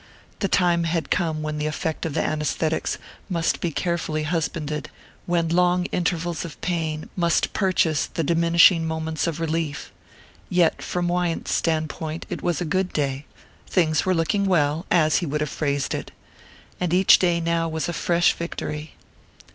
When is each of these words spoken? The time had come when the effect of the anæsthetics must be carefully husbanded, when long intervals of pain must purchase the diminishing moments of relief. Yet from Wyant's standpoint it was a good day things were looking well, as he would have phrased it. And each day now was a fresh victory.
The 0.39 0.47
time 0.47 0.85
had 0.85 1.11
come 1.11 1.43
when 1.43 1.59
the 1.59 1.67
effect 1.67 2.07
of 2.07 2.15
the 2.15 2.21
anæsthetics 2.21 2.97
must 3.29 3.61
be 3.61 3.69
carefully 3.71 4.23
husbanded, 4.23 4.89
when 5.27 5.47
long 5.49 5.85
intervals 5.91 6.43
of 6.43 6.59
pain 6.61 7.07
must 7.15 7.53
purchase 7.53 8.07
the 8.07 8.23
diminishing 8.23 8.87
moments 8.87 9.27
of 9.27 9.39
relief. 9.39 9.91
Yet 10.49 10.81
from 10.81 11.07
Wyant's 11.07 11.53
standpoint 11.53 12.25
it 12.31 12.41
was 12.41 12.59
a 12.59 12.65
good 12.65 12.91
day 12.91 13.27
things 13.69 14.03
were 14.03 14.15
looking 14.15 14.45
well, 14.47 14.87
as 14.89 15.17
he 15.17 15.27
would 15.27 15.41
have 15.41 15.51
phrased 15.51 15.93
it. 15.93 16.09
And 16.79 16.95
each 16.95 17.19
day 17.19 17.39
now 17.39 17.69
was 17.69 17.87
a 17.87 17.93
fresh 17.93 18.33
victory. 18.33 18.95